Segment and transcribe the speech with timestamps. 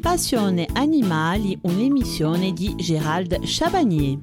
[0.00, 4.18] Passione Animali, un'emissione di Gérald Chabagnier.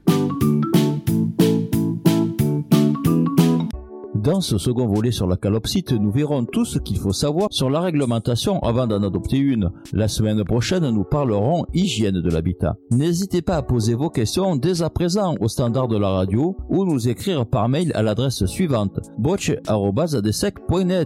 [4.24, 7.72] Dans ce second volet sur la calopsite, nous verrons tout ce qu'il faut savoir sur
[7.72, 9.72] la réglementation avant d'en adopter une.
[9.94, 12.76] La semaine prochaine, nous parlerons hygiène de l'habitat.
[12.92, 16.86] N'hésitez pas à poser vos questions dès à présent au standard de la radio ou
[16.86, 19.00] nous écrire par mail à l'adresse suivante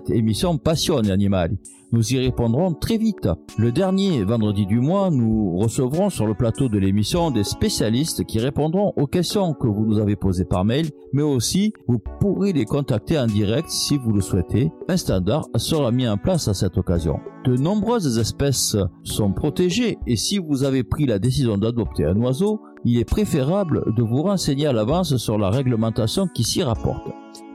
[0.09, 1.57] émission Passion Animali.
[1.95, 3.29] Nous y répondrons très vite.
[3.57, 8.37] Le dernier vendredi du mois, nous recevrons sur le plateau de l'émission des spécialistes qui
[8.37, 12.65] répondront aux questions que vous nous avez posées par mail, mais aussi vous pourrez les
[12.65, 14.73] contacter en direct si vous le souhaitez.
[14.89, 17.17] Un standard sera mis en place à cette occasion.
[17.45, 22.59] De nombreuses espèces sont protégées et si vous avez pris la décision d'adopter un oiseau,
[22.83, 27.07] il est préférable de vous renseigner à l'avance sur la réglementation qui s'y rapporte.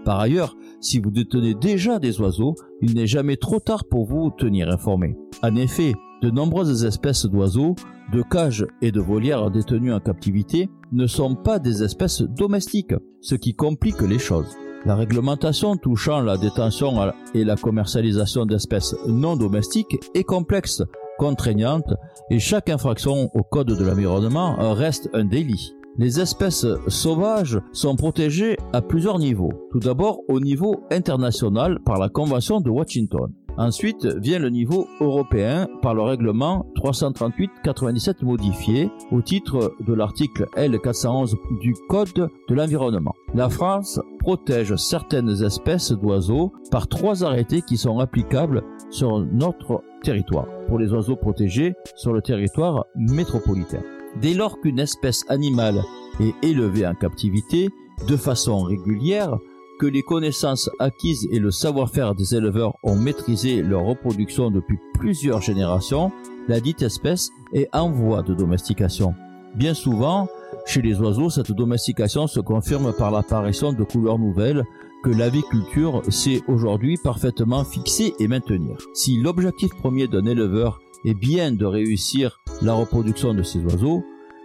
[0.04, 4.30] Par ailleurs, si vous détenez déjà des oiseaux, il n'est jamais trop tard pour vous
[4.30, 5.16] tenir informé.
[5.42, 7.74] En effet, de nombreuses espèces d'oiseaux,
[8.12, 13.34] de cages et de volières détenues en captivité ne sont pas des espèces domestiques, ce
[13.34, 14.56] qui complique les choses.
[14.86, 20.82] La réglementation touchant la détention et la commercialisation d'espèces non domestiques est complexe,
[21.18, 21.94] contraignante
[22.30, 25.74] et chaque infraction au code de l'environnement reste un délit.
[25.98, 29.52] Les espèces sauvages sont protégées à plusieurs niveaux.
[29.70, 33.32] Tout d'abord au niveau international par la Convention de Washington.
[33.58, 41.34] Ensuite vient le niveau européen par le règlement 338-97 modifié au titre de l'article L411
[41.60, 43.12] du Code de l'environnement.
[43.34, 50.46] La France protège certaines espèces d'oiseaux par trois arrêtés qui sont applicables sur notre territoire
[50.68, 53.82] pour les oiseaux protégés sur le territoire métropolitain.
[54.16, 55.82] Dès lors qu'une espèce animale
[56.20, 57.70] est élevée en captivité
[58.06, 59.38] de façon régulière,
[59.78, 65.40] que les connaissances acquises et le savoir-faire des éleveurs ont maîtrisé leur reproduction depuis plusieurs
[65.40, 66.12] générations,
[66.48, 69.14] la dite espèce est en voie de domestication.
[69.54, 70.28] Bien souvent,
[70.66, 74.64] chez les oiseaux, cette domestication se confirme par l'apparition de couleurs nouvelles
[75.02, 78.76] que l'aviculture sait aujourd'hui parfaitement fixer et maintenir.
[78.92, 84.02] Si l'objectif premier d'un éleveur est bien de réussir la reproduction de ces oiseaux,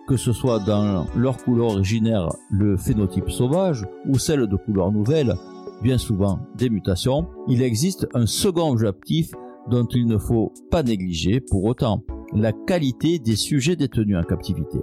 [0.07, 5.35] que ce soit dans leur couleur originaire, le phénotype sauvage, ou celle de couleur nouvelle,
[5.81, 9.31] bien souvent des mutations, il existe un second objectif
[9.69, 14.79] dont il ne faut pas négliger pour autant, la qualité des sujets détenus en captivité.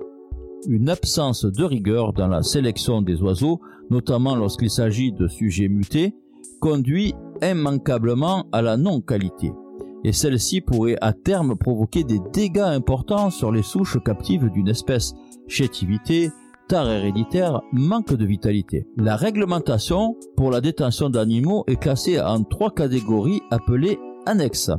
[0.69, 3.60] Une absence de rigueur dans la sélection des oiseaux,
[3.91, 6.15] notamment lorsqu'il s'agit de sujets mutés,
[6.60, 9.53] conduit immanquablement à la non-qualité
[10.05, 15.15] et celle-ci pourrait à terme provoquer des dégâts importants sur les souches captives d'une espèce.
[15.49, 16.31] Chétivité,
[16.69, 18.87] tard héréditaire, manque de vitalité.
[18.97, 24.71] La réglementation pour la détention d'animaux est classée en trois catégories appelées annexes.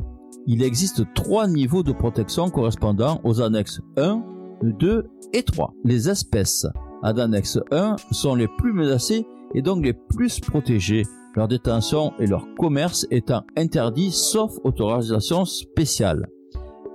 [0.45, 4.23] Il existe trois niveaux de protection correspondant aux annexes 1,
[4.63, 5.73] 2 et 3.
[5.85, 6.67] Les espèces
[7.01, 11.03] à l'annexe 1 sont les plus menacées et donc les plus protégées
[11.35, 16.27] leur détention et leur commerce étant interdits sauf autorisation spéciale.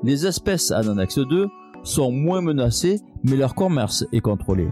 [0.03, 1.49] Les espèces en annexe 2
[1.83, 4.69] sont moins menacées, mais leur commerce est contrôlé.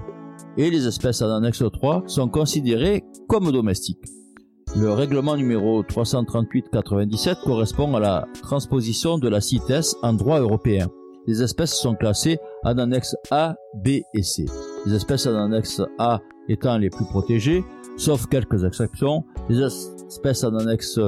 [0.56, 4.04] Et les espèces en annexe 3 sont considérées comme domestiques.
[4.76, 10.88] Le règlement numéro 338-97 correspond à la transposition de la CITES en droit européen.
[11.26, 14.46] Les espèces sont classées en annexe A, B et C.
[14.84, 17.64] Les espèces en annexe A étant les plus protégées,
[17.96, 20.98] sauf quelques exceptions, les espèces en annexe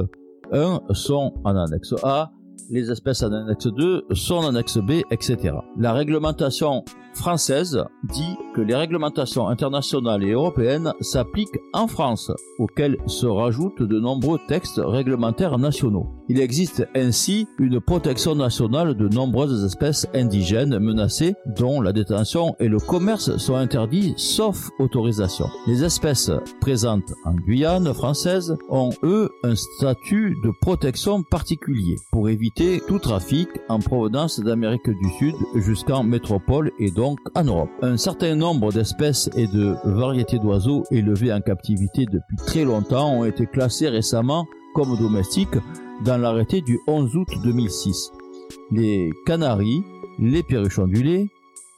[0.51, 2.31] 1 sont en annexe A,
[2.69, 5.55] les espèces en annexe 2 sont en annexe B, etc.
[5.77, 6.83] La réglementation
[7.13, 13.99] française dit que les réglementations internationales et européennes s'appliquent en France, auxquelles se rajoutent de
[13.99, 16.07] nombreux textes réglementaires nationaux.
[16.29, 22.67] Il existe ainsi une protection nationale de nombreuses espèces indigènes menacées dont la détention et
[22.67, 25.47] le commerce sont interdits sauf autorisation.
[25.67, 26.31] Les espèces
[26.61, 33.49] présentes en Guyane française ont eux un statut de protection particulier pour éviter tout trafic
[33.67, 37.69] en provenance d'Amérique du Sud jusqu'en métropole et donc en Europe.
[37.81, 43.25] Un certain nombre d'espèces et de variétés d'oiseaux élevés en captivité depuis très longtemps ont
[43.25, 45.57] été classés récemment comme domestiques
[46.05, 48.11] dans l'arrêté du 11 août 2006.
[48.71, 49.83] Les canaris,
[50.19, 51.29] les perruches ondulées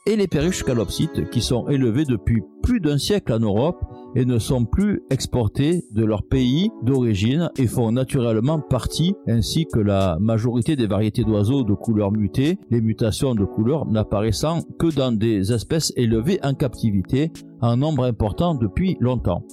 [0.06, 3.82] et les perruches calopsites qui sont élevés depuis plus d'un siècle en Europe
[4.14, 9.80] et ne sont plus exportés de leur pays d'origine et font naturellement partie, ainsi que
[9.80, 15.12] la majorité des variétés d'oiseaux de couleur mutée, les mutations de couleur n'apparaissant que dans
[15.12, 17.30] des espèces élevées en captivité
[17.60, 19.44] en nombre important depuis longtemps.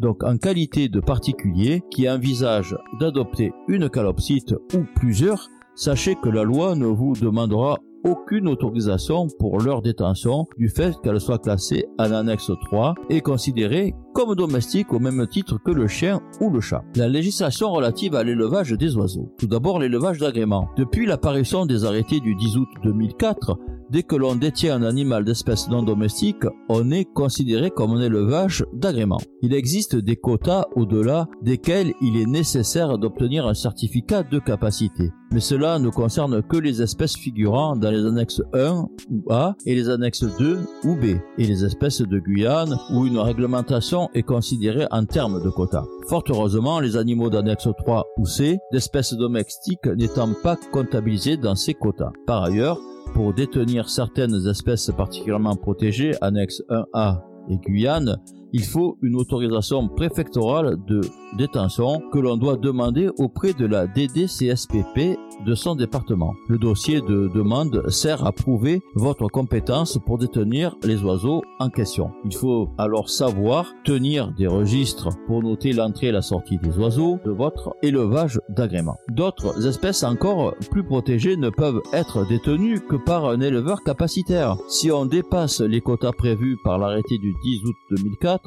[0.00, 6.42] Donc en qualité de particulier qui envisage d'adopter une calopsite ou plusieurs, sachez que la
[6.42, 12.12] loi ne vous demandera aucune autorisation pour leur détention du fait qu'elle soit classée en
[12.12, 16.84] annexe 3 et considérée comme domestique au même titre que le chien ou le chat.
[16.96, 19.32] La législation relative à l'élevage des oiseaux.
[19.38, 20.68] Tout d'abord l'élevage d'agrément.
[20.76, 23.58] Depuis l'apparition des arrêtés du 10 août 2004,
[23.92, 28.64] dès que l'on détient un animal d'espèce non domestique, on est considéré comme un élevage
[28.72, 29.20] d'agrément.
[29.42, 35.10] Il existe des quotas au-delà desquels il est nécessaire d'obtenir un certificat de capacité.
[35.30, 39.74] Mais cela ne concerne que les espèces figurant dans les annexes 1 ou A et
[39.74, 44.86] les annexes 2 ou B, et les espèces de Guyane où une réglementation est considérée
[44.90, 45.84] en termes de quotas.
[46.08, 51.74] Fort heureusement, les animaux d'annexe 3 ou C, d'espèces domestiques n'étant pas comptabilisés dans ces
[51.74, 52.12] quotas.
[52.26, 52.78] Par ailleurs,
[53.14, 58.16] pour détenir certaines espèces particulièrement protégées, annexe 1A et Guyane,
[58.52, 61.00] il faut une autorisation préfectorale de
[61.36, 66.34] détention que l'on doit demander auprès de la DDCSPP de son département.
[66.48, 72.10] Le dossier de demande sert à prouver votre compétence pour détenir les oiseaux en question.
[72.24, 77.18] Il faut alors savoir tenir des registres pour noter l'entrée et la sortie des oiseaux
[77.24, 78.96] de votre élevage d'agrément.
[79.08, 84.56] D'autres espèces encore plus protégées ne peuvent être détenues que par un éleveur capacitaire.
[84.68, 88.41] Si on dépasse les quotas prévus par l'arrêté du 10 août 2004,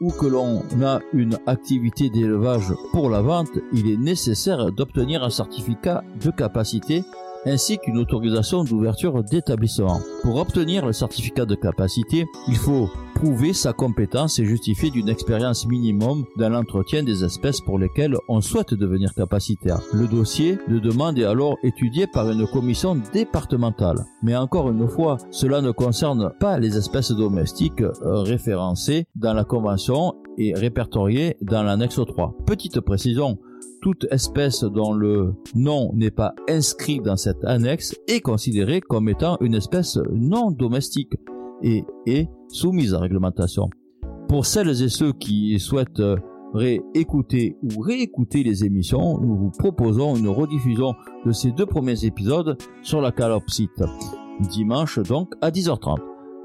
[0.00, 5.30] ou que l'on a une activité d'élevage pour la vente, il est nécessaire d'obtenir un
[5.30, 7.04] certificat de capacité
[7.46, 10.00] ainsi qu'une autorisation d'ouverture d'établissement.
[10.22, 15.66] Pour obtenir le certificat de capacité, il faut prouver sa compétence et justifier d'une expérience
[15.66, 19.80] minimum dans l'entretien des espèces pour lesquelles on souhaite devenir capacitaire.
[19.92, 24.04] Le dossier de demande est alors étudié par une commission départementale.
[24.22, 29.44] Mais encore une fois, cela ne concerne pas les espèces domestiques euh, référencées dans la
[29.44, 32.34] convention et répertoriées dans l'annexe 3.
[32.46, 33.38] Petite précision,
[33.82, 39.36] toute espèce dont le nom n'est pas inscrit dans cette annexe est considérée comme étant
[39.40, 41.14] une espèce non domestique
[41.62, 43.68] et est soumise à réglementation.
[44.28, 46.02] Pour celles et ceux qui souhaitent
[46.54, 50.94] réécouter ou réécouter les émissions, nous vous proposons une rediffusion
[51.26, 53.82] de ces deux premiers épisodes sur la calopsite,
[54.40, 55.96] dimanche donc à 10h30.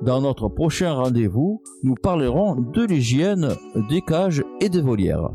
[0.01, 3.49] Dans notre prochain rendez-vous, nous parlerons de l'hygiène
[3.89, 5.29] des cages et des volières.